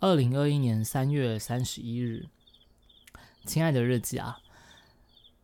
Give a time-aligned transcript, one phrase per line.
[0.00, 2.26] 二零二一年三月三十一日，
[3.44, 4.38] 亲爱的日记啊，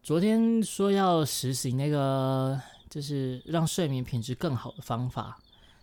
[0.03, 2.59] 昨天说要实行那个，
[2.89, 5.39] 就是让睡眠品质更好的方法，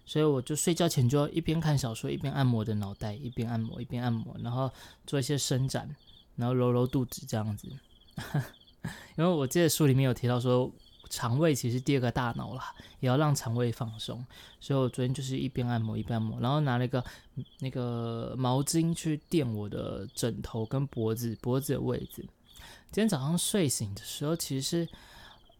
[0.07, 4.71] 所以我就睡觉前就要一边看小说一边按摩的脑袋，一边按摩一边按摩，然后
[5.05, 5.95] 做一些伸展，
[6.35, 7.67] 然后揉揉肚子这样子。
[9.15, 10.71] 因为我记得书里面有提到说。
[11.13, 14.25] 肠胃其实第二个大脑啦，也要让肠胃放松。
[14.59, 17.03] 所以我昨天就是一边按摩一边按摩，然后拿了一个
[17.59, 22.25] 那个毛巾去垫我的枕头跟脖子脖子的位置。
[22.91, 24.89] 今天早上睡醒的时候，其实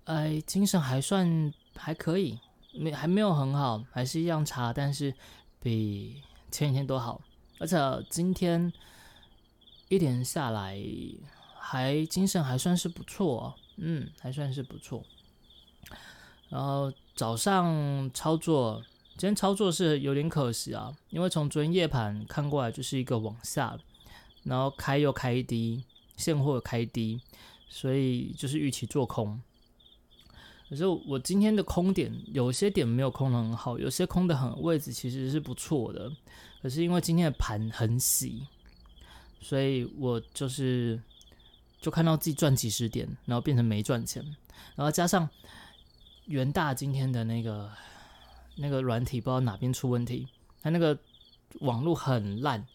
[0.06, 2.40] 哎精神还算还可以，
[2.74, 5.14] 没还没有很好，还是一样差，但是
[5.62, 7.22] 比前几天都好。
[7.60, 7.78] 而且
[8.10, 8.74] 今天
[9.90, 10.76] 一连下来
[11.60, 15.04] 还精神还算是不错，嗯，还算是不错。
[16.54, 18.80] 然后早上操作，
[19.18, 23.76] 今天操作是有点可惜啊，因为从昨天夜盘看过来就是一个往下，
[24.44, 25.84] 然后开又开低，
[26.16, 27.20] 现货开低，
[27.70, 29.42] 所以就是预期做空。
[30.70, 36.12] 可是我今天的空点有些点没有空的很好，有些空的很位置其实是不错的，
[36.62, 38.46] 可是因为今天的盘很洗，
[39.42, 41.02] 所以我就是
[41.82, 44.24] 就看到自己赚几十点，然后变成没赚钱，
[44.76, 45.28] 然后加上。
[46.26, 47.70] 元大今天的那个
[48.58, 50.28] 那个软体不知道哪边出问题，
[50.62, 50.98] 它那个
[51.62, 52.66] 网络很烂。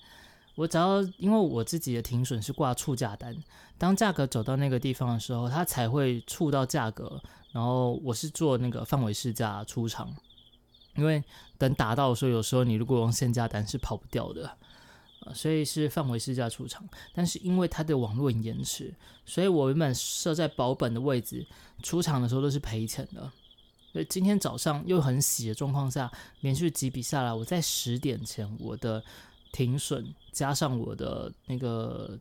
[0.54, 3.36] 我只要因为我自己的停损是挂触价单，
[3.78, 7.20] 当价格走到那个地方的时候，它才会触到价格。
[7.52, 10.12] 然后我是做那个范围市价出场，
[10.96, 11.22] 因为
[11.56, 14.52] 等打到的时候，有时候你如果用限价单是跑不掉的，
[15.34, 16.88] 所以是范围试驾出场。
[17.12, 21.46] 但是因为它的网络延迟，所以我原本设在保本的位置，
[21.82, 23.30] 出场的时候都是赔钱的。
[23.92, 29.02] 所以今天早上又很喜的状况下，连续几笔下来，我在十点前我的
[29.52, 32.18] 停损加上我的那个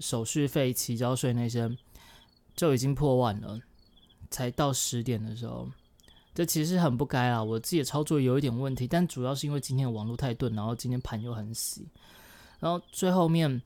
[0.00, 1.70] 手续费、起交税那些
[2.54, 3.58] 就已经破万了。
[4.30, 5.68] 才到十点的时候，
[6.34, 7.42] 这其实很不该啊！
[7.42, 11.84] 我自己的操作有一点问题，但主要是因为今天的网络太钝，然后今天盘又很死，
[12.58, 13.60] 然后最后面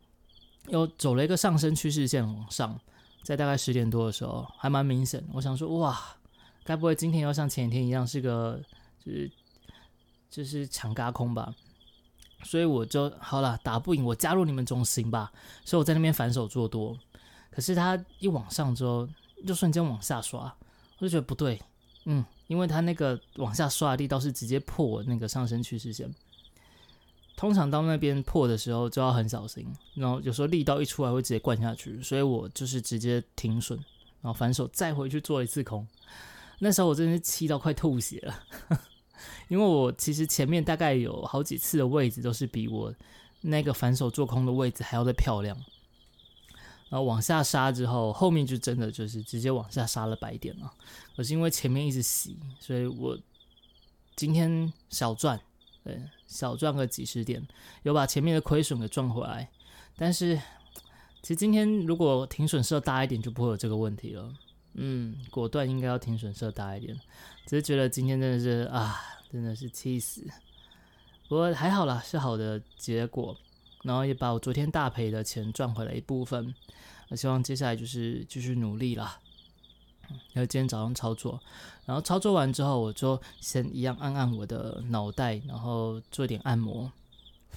[0.68, 2.80] 又走了一个上升趋势线往上，
[3.22, 5.22] 在大概十点多的时候还蛮明显。
[5.32, 6.00] 我想说，哇！
[6.64, 8.58] 该不会今天要像前一天一样是个
[9.04, 9.30] 就是
[10.30, 11.54] 就是抢嘎空吧？
[12.42, 15.30] 所以我就好了，打不赢我加入你们中心吧。
[15.62, 16.98] 所以我在那边反手做多，
[17.50, 19.06] 可是他一往上之后
[19.46, 20.44] 就瞬间往下刷，
[20.98, 21.60] 我就觉得不对，
[22.06, 26.12] 嗯，因为他那个往下刷的力道是直接破那个上升趋势线，
[27.36, 33.78] 通常到那边破的时候就要很小心，然后有时候力道一出来会直接灌下去，所以我就是直接停损，
[34.20, 35.86] 然后反手再回去做一次空。
[36.60, 38.44] 那时候我真的是气到快吐血了，
[39.48, 42.94] 因为我其实前面大概有好几次的位置都是比我
[43.40, 45.56] 那个反手做空的位置还要再漂亮，
[46.94, 50.72] 然后往下杀之后，后面就真的就是直接往下杀了白点了。
[51.16, 53.18] 可是因为前面一直洗，所以我
[54.14, 55.40] 今天小赚，
[55.82, 57.44] 对，小赚个几十点，
[57.82, 59.50] 有把前面的亏损给赚回来。
[59.96, 60.36] 但是
[61.20, 64.32] 其实今天如果停损设大一点，就不会有这个问题了。
[64.74, 66.96] 嗯，果断应该要停损设大一点，
[67.44, 69.00] 只是觉得今天真的是啊，
[69.32, 70.24] 真的是气死。
[71.28, 73.36] 不过还好啦，是好的结果，
[73.84, 76.52] 然后也把我昨天大赔的钱赚回来一部分。
[77.10, 79.20] 我希望接下来就是继续努力啦。
[80.32, 81.40] 然后今天早上操作，
[81.86, 86.92] 然后操作完之后，我就先一样按按我的脑袋，然后做点按摩，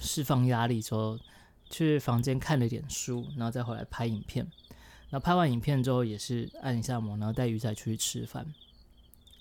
[0.00, 1.18] 释放压力之后，
[1.68, 4.50] 去房间看了点书，然后再回来拍影片。
[5.10, 8.46] 那拍完影片之后，也是按一下摩，然后带鱼仔出去吃饭。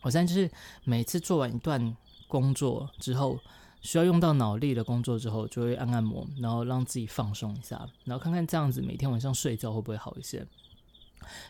[0.02, 0.50] 我现在就是
[0.84, 1.96] 每次做完一段
[2.28, 3.40] 工作之后，
[3.82, 10.46] 需要用到脑力的工作之后，就会按按摩，然后让自己放松一下，然后看看这样子每天晚上睡觉会不会好一些。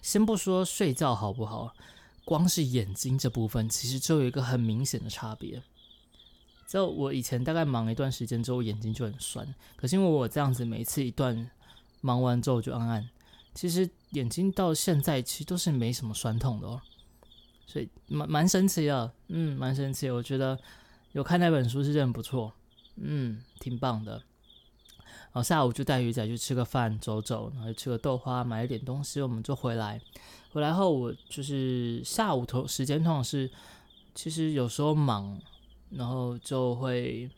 [0.02, 1.74] 先不说睡觉好不好，
[2.26, 5.62] 光是眼睛这部分，其实就有一个很明显的差别。
[6.68, 11.50] 就我以前大概忙一段时间之后，眼睛就很酸，可是因为我这样子每次一段
[12.02, 13.10] 忙完之后就按按。
[13.54, 16.82] 其实眼睛到现在其实都是没什么酸痛的哦，
[17.66, 20.10] 所以蛮蛮神奇的，嗯，蛮神奇。
[20.10, 20.60] 我觉得
[21.12, 22.54] 有看那本书是真的不错，
[22.96, 24.14] 嗯，挺棒的。
[25.04, 30.02] 然后下午就带鱼仔去吃个饭，走走，然后吃个豆花，买了点东西，我们就回来。
[30.52, 33.52] 回来后我就是下午头时间通常是，
[34.16, 35.40] 其实有时候忙，
[35.90, 37.30] 然后就会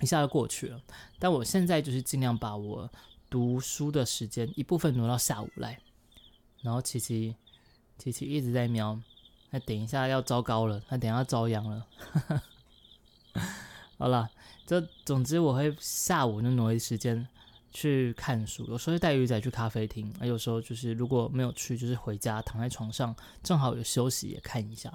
[0.00, 0.80] 一下就过去了。
[1.18, 2.90] 但我现在就是尽量把我。
[3.30, 5.78] 读书的时间一部分挪到下午来，
[6.62, 7.36] 然后琪琪
[7.96, 9.00] 琪琪一直在瞄，
[9.50, 11.86] 那等一下要糟糕了，那等下遭殃了。
[13.98, 14.28] 好了，
[14.66, 17.26] 这总之我会下午就挪一时间
[17.70, 24.92] 去看书，有时候带鱼仔去咖啡厅，啊，有时候就是如果没有去，就是回家躺在床上，正好有休息也看一下。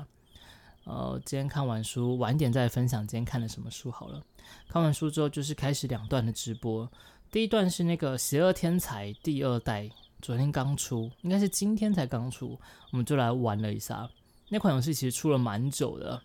[0.85, 4.21] 呃，今天看完书，晚点再分享今天看的什么书好了。
[4.67, 6.87] 看完书之后，就是开始两段的直播。
[7.31, 9.89] 第一段是那个《邪恶天才》第二代，
[10.21, 12.59] 昨天刚出，应该是今天才刚出，
[12.91, 14.07] 我们就来玩了一下。
[14.49, 16.21] 那款游戏其实出了蛮久的，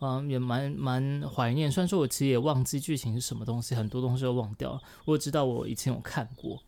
[0.00, 1.70] 嗯，也蛮蛮怀念。
[1.70, 4.80] 虽然说我其实也忘记剧情是什么东西，很多东西都忘掉。
[5.04, 6.62] 我知道我以前有看过。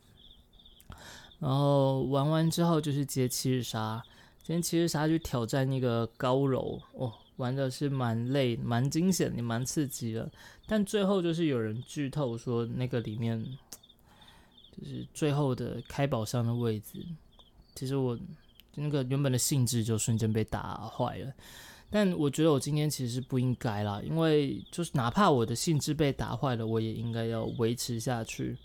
[1.38, 4.02] 然后玩完之后就是接七日杀。
[4.42, 10.28] 今天七日杀去挑战那个高柔哦，玩的是蛮累、蛮惊险、也蛮刺激的。
[10.66, 13.42] 但最后就是有人剧透说，那个里面
[14.76, 17.06] 就是最后的开宝箱的位置，
[17.74, 18.18] 其实我
[18.74, 21.32] 那个原本的兴致就瞬间被打坏了。
[21.90, 28.56] 但我觉得我今天其实是不应该啦，因为就是哪怕我的兴致被打坏了，我也应该要维持下去。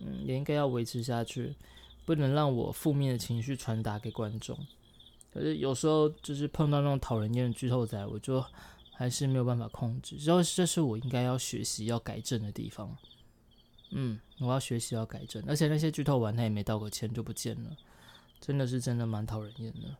[0.00, 1.54] 嗯，也应该要维持下去，
[2.06, 4.58] 不能让我负面的情绪传达给观众。
[5.32, 8.42] 可是有时候就是碰到那种讨人厌的剧透仔，我就
[8.92, 10.16] 还是没有办法控制。
[10.20, 12.96] 然后这是我应该要学习、要改正的地方。
[13.90, 15.42] 嗯，我要学习、要改正。
[15.46, 17.76] 而且那些剧透完，他也没道个歉就不见了，
[18.40, 19.94] 真的是真的蛮讨人厌的。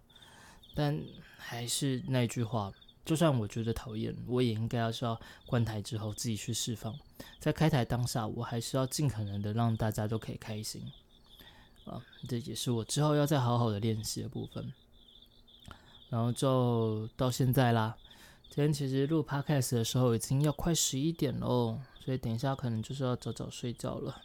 [0.74, 1.00] 但
[1.36, 2.72] 还是那句话，
[3.04, 6.94] 就算我觉得讨厌，我也应该要是要关台之后自己去释放。
[7.38, 10.82] 在开台当下，我还是要尽可能的让大家都可以开心。
[11.84, 14.72] 啊，这也是我之后要再好好的练习的部分。
[16.08, 17.96] 然后就到现在啦。
[18.48, 24.20] 今天其实录 podcast 的时候已经要快十一点喽，所以等一下可能就是要早早睡觉了。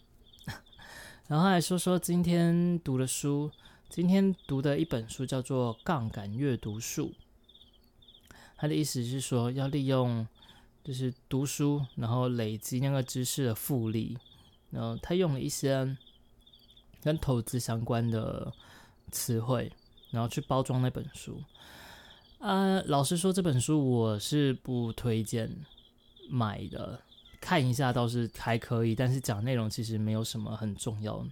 [1.28, 3.52] 然后来说说今天读的书，
[3.96, 7.14] 今天读的一本书叫做《杠杆阅读术》，
[8.58, 10.28] 它的意思是说要利用
[10.84, 14.18] 就是读书，然后累积那个知识的复利。
[14.70, 15.96] 然后他用了一些
[17.02, 18.52] 跟投资相关的
[19.14, 19.72] 词汇，
[20.12, 21.42] 然后去包装那本书。
[22.40, 25.50] 呃，老实说，这本书我是不推荐
[26.30, 27.00] 买的。
[27.40, 31.26] 看一下倒是还可以，但是讲内容其实没有什么很重要。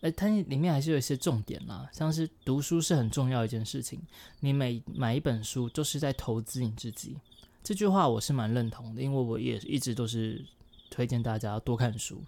[0.00, 4.00] 哎，它里面还是有一些重点啦，像是读书是很重要一件事情。
[4.40, 7.16] 你每买一本书，都是在投资你自己。
[7.62, 10.44] 这句话我是蛮认同的，因为我也一直都是
[10.90, 12.22] 推荐大家多看书。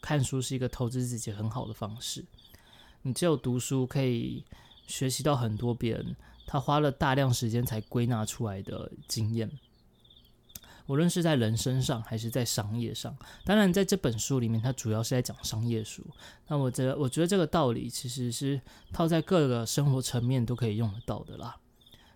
[0.00, 2.24] 看书是一个投资自己很好的方式。
[3.02, 4.44] 你只有读书，可以
[4.86, 6.16] 学习到很多别人。
[6.46, 9.50] 他花了大量时间才归纳出来的经验，
[10.88, 13.16] 无论是在人身上还是在商业上。
[13.44, 16.02] 当然，在这本书里面，它主要是在讲商业书。
[16.48, 18.60] 那我觉得，我觉得这个道理其实是
[18.92, 21.56] 套在各个生活层面都可以用得到的啦。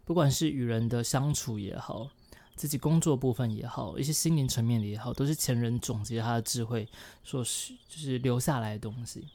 [0.04, 2.08] 不管是与人的相处也好，
[2.56, 6.88] 自己工作部分也好，一些心灵层面的也好，都是前人总结他的智慧
[7.22, 9.28] 所是就是留下来的东西。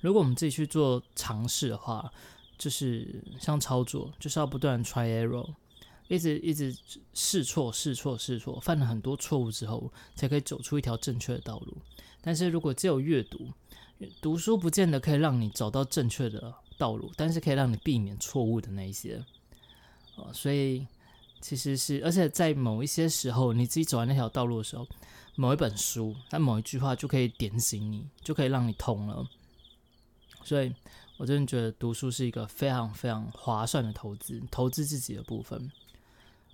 [0.00, 2.10] 如果我们自己去做尝试的话，
[2.56, 5.48] 就是像操作，就是要不断 try error，
[6.08, 6.76] 一直一直
[7.14, 11.76] 试错试错试错，犯了很多错误之后，才可以走出一条正确的道路。
[12.20, 13.48] 但是如果只有阅读，
[14.20, 19.24] 读书不见得可以让你找到正确的道路，但是可以让你避免错误的那一些。
[20.16, 20.86] 呃，所以
[21.40, 24.88] 其实是，而且在某一些时候，你自己走完那条道路的时候，
[25.36, 29.28] 某一本书，那某一句话就可以点醒你，就可以让你通了。
[30.42, 30.74] 所以。
[31.18, 35.68] 我真的觉得读书是一个非常非常划算的投资，投资自己的部分，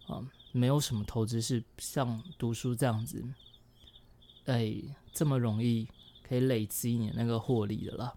[0.07, 0.21] 啊，
[0.53, 3.25] 没有什么投资是像读书这样子，
[4.47, 4.75] 哎，
[5.13, 5.89] 这么容易
[6.27, 8.13] 可以累积你那个获利的啦。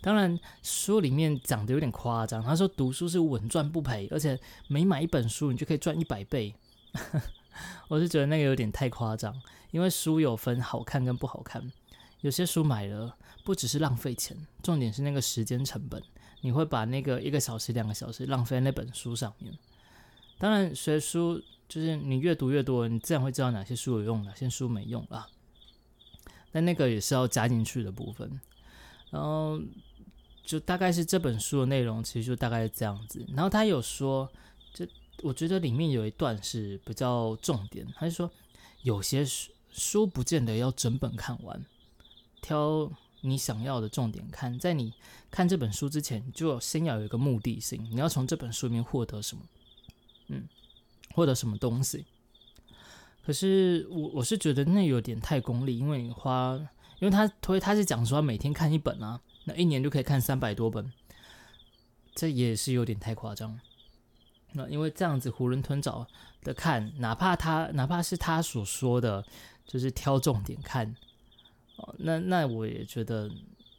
[0.00, 6.54] 当然，书里面讲的有点夸张，他说读书是稳赚不赔，而且每买一本书你就可以赚一百倍。
[7.88, 9.34] 我是觉得那个有点太夸张，
[9.70, 11.72] 因为书有分好看跟不好看。
[12.20, 16.02] 有些书买了不只是浪费钱，重点是那个时间成本，
[16.40, 19.52] 你会把那个一个小时、两个小时浪费在那本书上面。
[20.38, 25.28] 当然，学书就是你越读越多，你自然会知道哪些书有用，哪些书没用啦。
[26.52, 28.40] 但那个也是要加进去的部分。
[29.10, 29.60] 然后
[30.44, 33.26] 就大概是这本书的内容，其实就大概是这样子。
[33.34, 34.30] 然后他有说，
[34.72, 34.86] 就
[35.22, 38.30] 我觉得里面有一段是比较重点，他就说
[38.82, 41.64] 有些书书不见得要整本看完。
[42.40, 42.90] 挑
[43.20, 44.94] 你想要的重点看，在你
[45.30, 49.42] 看这本书之前，就先要有一个目的性，你要从这本书里面获得什么？
[50.28, 50.48] 嗯，
[51.14, 52.06] 获得什么东西？
[53.24, 56.56] 可是我我是觉得那有点太功利，因为你花，
[56.98, 60.90] 因为他推他是讲说每天看一本啊，那一年就可以看三百多本，
[62.14, 63.60] 这也是有点太夸张。
[64.52, 66.06] 那因为这样子囫囵吞枣
[66.42, 69.22] 的看，哪怕他哪怕是他所说的，
[69.66, 70.96] 就是挑重点看，
[71.76, 73.30] 哦，那那我也觉得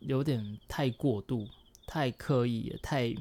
[0.01, 1.47] 有点太过度、
[1.87, 3.15] 太刻意、也太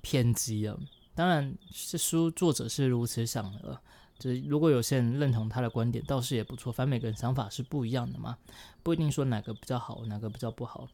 [0.00, 0.80] 偏激了。
[1.20, 3.78] 当然，这书作者是如此想的，
[4.18, 6.72] 就是如果有些人认同他的观点，倒是也不错。
[6.72, 8.38] 反正每个人想法是不一样的嘛，
[8.82, 10.88] 不一定说哪个比较好，哪个比较不好。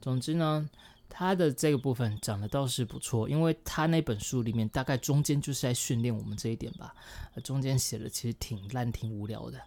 [0.00, 0.68] 总之呢。
[1.10, 6.94] 他的这个部分讲的倒是不错，因为他那本书里面大概中间就是在训练我们这一点吧，
[7.42, 9.58] 中间写的其实挺烂、挺无聊的，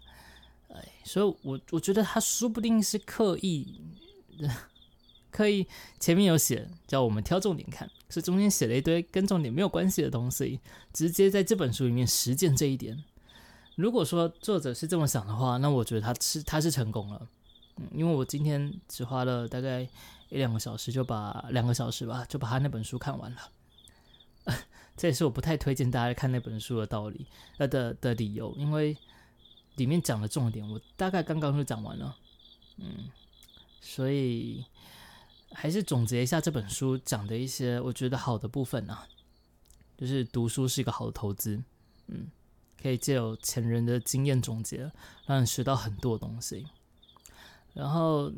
[0.70, 3.82] 哎，所以我我觉得他说不定是刻意，
[5.32, 5.68] 刻意
[6.00, 10.60] 前面有写叫我们挑重点看，是中间写了一堆跟重点没有关系的东西，
[10.94, 13.04] 直接在这本书里面实践这一点。
[13.76, 17.28] 如果说作者是这么想的话，那我觉得他是他是成功了，
[17.78, 19.88] 嗯，因为我今天只花了大概。
[20.32, 23.52] 一两个小时就把两个小时吧，就把他那本书看完了。
[24.96, 27.28] 这也是我不太推荐大家看那本书的道理，
[27.58, 28.96] 呃的的理由，因为
[29.76, 32.16] 里面讲的重点我大概刚刚就讲完了。
[32.78, 33.10] 嗯，
[33.82, 34.64] 所以
[35.54, 39.08] 还是总结一下这本书讲的一些我觉得好的部分啊，
[39.98, 41.62] 就是读书是一个好的投资，
[42.08, 42.28] 嗯，
[42.82, 44.92] 可以借有前人的经验总结，
[45.26, 46.66] 让你学到很多东西。
[47.74, 48.30] 然后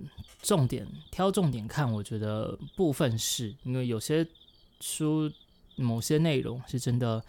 [0.43, 4.27] 重点挑重点看，我觉得部分是因为有些
[4.79, 5.31] 书
[5.75, 7.23] 某些内容是真的，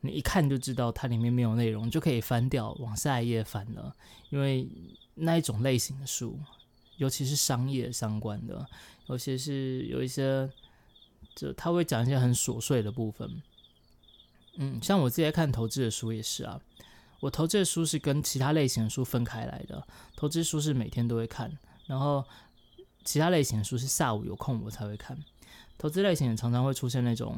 [0.00, 3.96] 你一看就知道它里面没有内容，就可以翻掉往下一页翻了。
[4.28, 4.68] 因为
[5.14, 6.38] 那一种类型的书，
[6.98, 8.68] 尤其是商业相关的，
[9.10, 10.48] 尤其是有一些，
[11.34, 13.42] 就他会讲一些很琐碎的部分。
[14.56, 16.60] 嗯，像我自己在看投资的书也是啊。
[17.18, 19.86] 我投资的书是跟其他类型的书分开来的，
[20.16, 21.52] 投资书是每天都会看，
[21.86, 22.24] 然后
[23.04, 25.18] 其他类型的书是下午有空我才会看。
[25.76, 27.36] 投资类型常常会出现那种，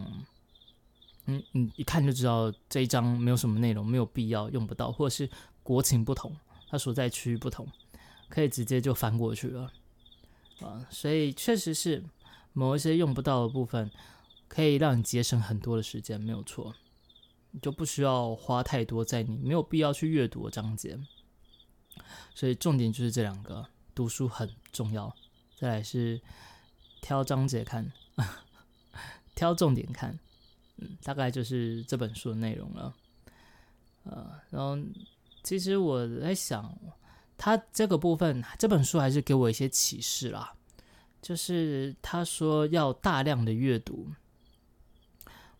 [1.26, 5.28] 嗯，你一看就知道这一章没有什么内容，没有必要用不到，或者是
[5.62, 6.36] 国情不同，
[6.68, 7.66] 它所在区域不同，
[8.28, 9.72] 可以直接就翻过去了
[10.62, 10.86] 啊。
[10.90, 12.02] 所以确实是
[12.52, 13.90] 某一些用不到的部分，
[14.48, 16.74] 可以让你节省很多的时间，没有错。
[17.60, 20.98] 就不需要花太多在你没有必要去阅读的章节，
[22.34, 25.14] 所以重点就是这两个，读书很重要。
[25.58, 26.18] 再来是
[27.02, 27.92] 挑章节看，
[29.36, 30.18] 挑重点看，
[30.78, 32.94] 嗯，大概就是这本书的内容了。
[34.04, 34.78] 呃，然后
[35.42, 36.74] 其实我在想，
[37.44, 40.52] 他这个部分这本书还是给我一些启示啦，
[41.20, 44.06] 就是他说要大量的阅读。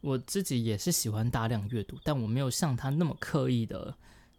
[0.01, 3.97] 我自己也是喜欢大量阅读，但我没有像他那么刻意的，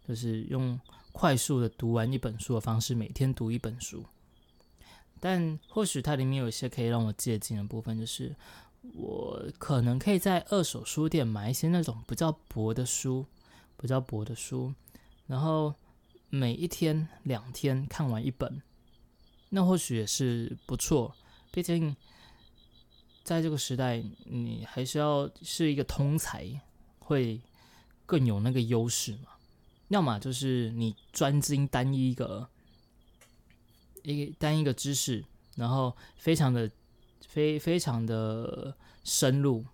[0.08, 0.80] 就是用
[1.12, 4.02] 快速的读完一本书的方式，每天读一本书。
[5.20, 8.34] 但或许它里面有一些可以让我借鉴的部分，就是
[8.94, 13.26] 我可能可以在二手书店买一些那种比较薄的书，
[13.76, 14.72] 比较薄的书，
[15.26, 15.74] 然后
[16.34, 18.60] 每一天、两天看完一本，
[19.50, 21.14] 那或许也是不错。
[21.52, 21.94] 毕竟。
[23.22, 26.46] 在这个时代，你还是要是一个通才，
[26.98, 27.40] 会
[28.04, 29.30] 更有那个优势嘛？
[29.88, 32.46] 要么就是你专精单一一个
[34.02, 35.24] 一单一个知识，
[35.56, 36.70] 然后非常的
[37.26, 39.64] 非非常的深入；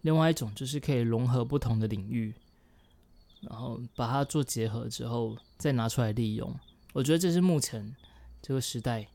[0.00, 2.32] 另外一种就是可以融合不同的领域，
[3.48, 6.54] 然后把它做结合之后再拿出来利用。
[6.92, 7.94] 我觉得这是目前
[8.42, 9.06] 这个时代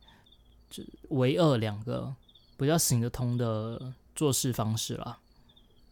[0.70, 2.16] 就唯二两个。
[2.60, 5.18] 比较行得通的做事方式啦，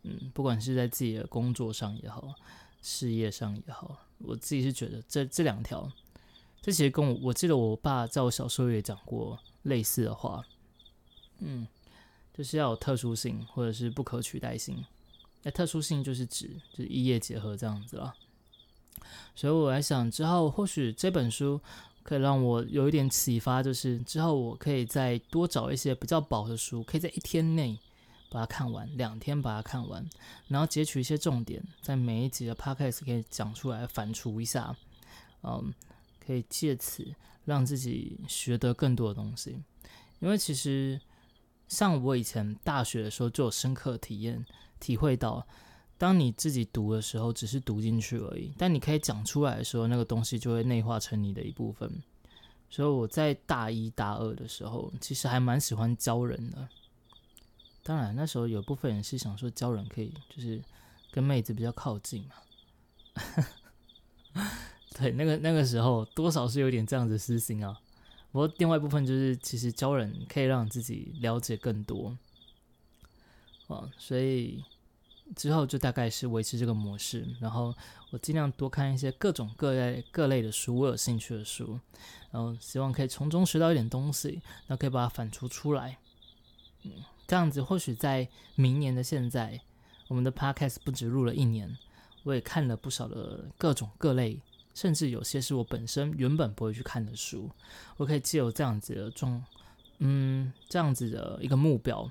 [0.03, 2.36] 嗯，不管是在自己的工作上也好，
[2.82, 5.89] 事业上也好，我自己是觉得这这两条，
[6.62, 10.44] 这其实跟我我记得我爸在我小时候也讲过类似的话，
[11.39, 11.65] 嗯，
[12.34, 14.84] 就是要有特殊性或者是不可取代性，
[15.44, 18.13] 那特殊性就是指就是一业结合这样子了，
[19.36, 21.60] 所以我在想之后或许这本书。
[22.04, 27.77] 可以让我有一点启发，就是之后我可以再多找一些比较薄的书，可以在一天内
[28.30, 30.10] 把它看完，两天把它看完，
[30.48, 34.74] 然后截取一些重点，在每一集的 podcast 可以讲出来，反刍一下，
[35.44, 35.74] 嗯，
[36.25, 37.06] 可以借此
[37.44, 39.62] 让自己学得更多的东西。
[40.22, 40.98] 因为其实
[41.68, 44.46] 像我以前大学的时候就有深刻体验，
[44.80, 45.46] 体会到。
[45.98, 48.54] 当你自己读的时候，只是读进去而已。
[48.58, 51.92] 但你可以讲出来的时候，那个东西就会内化成你的一部分。
[52.70, 56.68] 所以我在大一、大二的时候，其实还蛮喜欢教人的。
[57.82, 60.62] 当然，那时候有部分人是想说教人可以就是
[61.12, 62.36] 跟妹子比较靠近嘛。
[65.00, 67.80] 对，那个那个时候多少是有点这样子私心啊。
[68.32, 72.18] 不过另外一部分就是，其实教人可以让自己了解更多。
[73.68, 74.63] 啊，所以
[75.36, 77.74] 之后就大概是维持这个模式，然后
[78.12, 81.79] 我尽量多看一些各种各类各类的书，我有兴趣的书，
[82.31, 85.98] 然后希望可以从中学到一点东西，那可以把它反刍出来，
[86.84, 86.91] 嗯，
[87.27, 89.60] 这样子或许在明年的现在，
[90.07, 91.77] 我们的 podcast 不止录了一年，
[92.24, 94.39] 我也看了不少的各种各类。
[94.74, 97.50] 甚至有些是我本身原本不会去看的书，
[97.96, 99.43] 我可以借由这样子的状，
[99.98, 102.07] 嗯，这样子的一个目标，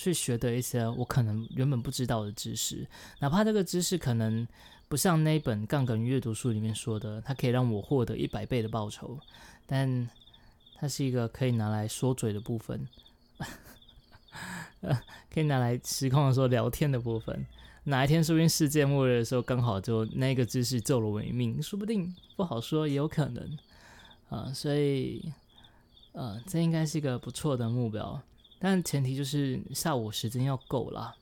[0.00, 2.86] 去学的一些我可能原本不知道的知识，
[3.18, 4.46] 哪怕这个知识可能
[4.86, 9.18] 不像那本杠杆阅读书里面说的，它可以让我获得一百倍的报酬，
[9.66, 10.08] 但
[10.76, 12.86] 它是一个可以拿来说嘴的部分，
[15.34, 17.44] 可以拿来实况的时候聊天的部分。
[17.82, 23.58] 哪一天说不定世界末日的时候，刚好就那个知识救了我一命，说不定不好说，也有可能
[24.28, 24.52] 啊。
[24.54, 25.32] 所以，
[26.12, 28.22] 呃，这应该是一个不错的目标，
[28.58, 31.14] 但前提就是下午时间要够啦。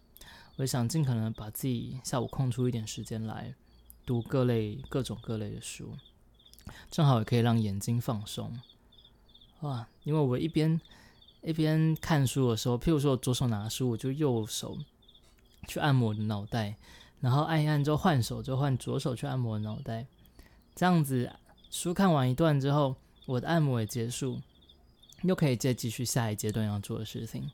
[0.57, 3.55] 我想尽可能把自己下午空出一点时间来
[4.05, 5.93] 读各类各种各类的书，
[6.91, 8.59] 正好也可以让眼睛放松。
[9.61, 10.81] 哇，因为我一边
[11.43, 14.79] 一边看书的时候，譬如说我左手拿书，我就右手。
[15.69, 16.77] 去按摩我的脑袋，
[17.19, 20.07] 然后按一按之后换手，就换左手去按摩脑袋。
[20.77, 21.29] 这样子
[21.71, 24.41] 书看完一段之后，我的按摩也结束，
[25.23, 27.51] 又可以再继续下一阶段要做的事情，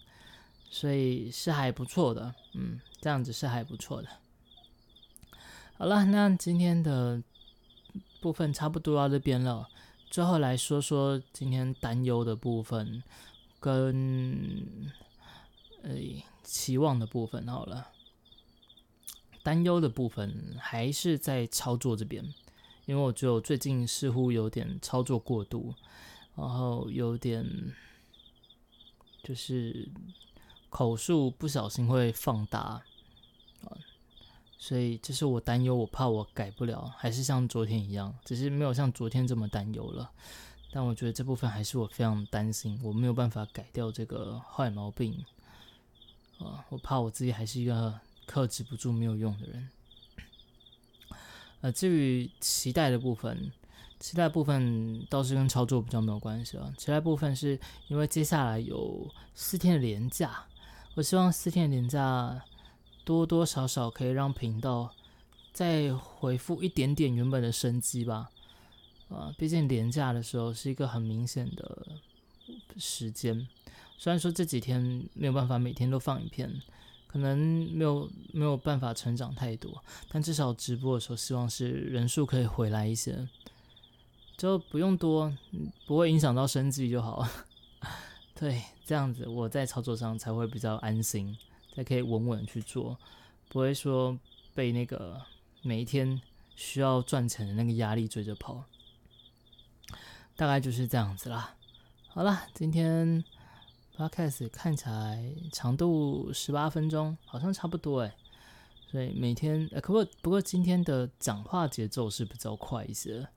[0.71, 2.35] 所以是还不错的。
[2.55, 4.09] 嗯，这样子是还不错的。
[5.79, 7.23] 好了，那今天的
[8.21, 9.69] 部分差不多到这边了，
[10.11, 13.03] 最后来说说今天担忧的部分
[13.59, 14.67] 跟
[15.83, 17.89] 诶期望的部分好了。
[19.43, 22.23] 担忧的部分还是在操作这边，
[22.87, 25.75] 因为我觉得最近似乎有点操作过度，
[26.35, 27.45] 然后有点
[29.23, 29.89] 就是
[30.71, 32.83] 口述不小心会放大
[33.65, 33.77] 啊，
[34.59, 40.11] 所以这是我担忧，我怕我改不了，还是像昨天一样，只是没有像昨天这么担忧了。
[40.73, 45.25] 但我觉得这部分还是我非常担心，我没有办法改掉这个坏毛病
[46.39, 48.01] 啊，我怕我自己还是一个。
[48.25, 49.69] 克制不住没有用的人。
[51.61, 53.53] 呃，至于期待的部分，
[54.03, 56.75] 期待部分倒是跟操作比较没有关系啊。
[56.77, 60.45] 期待部分是因为接下来有四天的连假，
[60.97, 62.43] 我希望四天的连假
[63.05, 64.93] 多多少少可以让频道
[65.53, 68.29] 再回复一点点原本的生机吧。
[69.09, 71.87] 啊，毕竟连假的时候是一个很明显的
[72.77, 73.47] 时间，
[73.97, 76.61] 虽然说这几天没有办法每天都放影片。
[77.07, 77.39] 可能
[77.71, 83.29] 没有没有办法成长太多，但至少直播的时候，希望是人数可以回来一些，
[84.43, 85.33] 就不用多，
[85.87, 87.31] 不会影响到生计就好了。
[88.35, 91.39] 对，这样子我在操作上才会比较安心，
[91.77, 92.99] 才可以稳稳去做，
[93.51, 94.19] 不会说
[94.53, 95.23] 被那个
[95.63, 96.21] 每一天
[96.57, 98.65] 需要赚钱的那个压力追着跑。
[100.35, 101.55] 大概就是这样子啦。
[102.09, 103.23] 好了，今天。
[103.95, 108.17] Podcast 看起来长度十八分钟，好像差不多哎。
[108.91, 113.29] 所以每天，呃，可不不过今天的讲话节奏是比较快一些，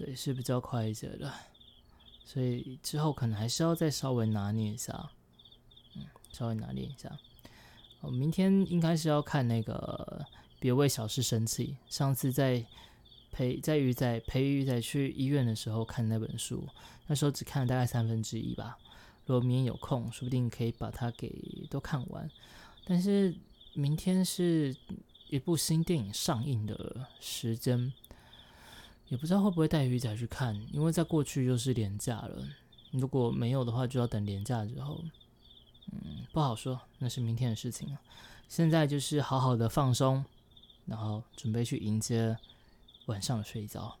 [0.00, 1.30] 对，是比较快一些的。
[2.24, 5.10] 所以之后可能还是要再稍微拿捏一下，
[5.94, 7.14] 嗯，稍微拿捏一下。
[8.00, 10.26] 我明天应该是要看那个
[10.58, 11.76] 《别为小事生气》。
[11.94, 12.64] 上次在
[13.30, 16.66] 陪在鱼仔陪鱼仔去医院的时候看那本书，
[17.08, 18.78] 那时候只看了大概三分之一吧。
[19.26, 21.30] 如果明天有空，说不定可以把它给
[21.68, 22.30] 都看完。
[22.86, 23.36] 但是
[23.74, 24.74] 明天是
[25.28, 27.92] 一部新电影上映的时间，
[29.10, 32.42] 也不知道会不会带鱼仔去看，因为在过去又是廉价了。
[32.92, 35.04] 如果没有的话，就要等廉价之后。
[35.92, 37.98] 嗯，不好说，那是明天的事情了。
[38.48, 40.24] 现在就是好好的放松，
[40.86, 42.38] 然后准备去迎接
[43.06, 43.96] 晚上的睡觉。